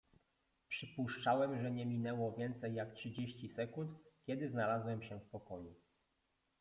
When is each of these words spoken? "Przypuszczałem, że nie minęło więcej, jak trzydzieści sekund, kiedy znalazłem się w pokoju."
"Przypuszczałem, 0.69 1.61
że 1.61 1.71
nie 1.71 1.85
minęło 1.85 2.31
więcej, 2.35 2.75
jak 2.75 2.93
trzydzieści 2.93 3.49
sekund, 3.55 3.91
kiedy 4.25 4.49
znalazłem 4.49 5.03
się 5.03 5.19
w 5.19 5.29
pokoju." 5.29 5.75